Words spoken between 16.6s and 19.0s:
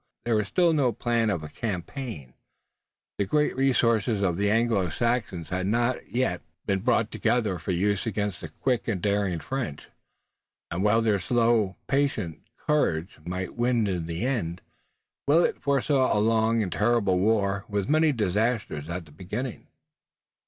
and terrible war with many disasters